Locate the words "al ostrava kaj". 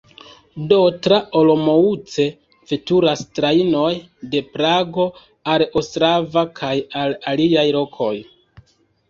5.57-6.73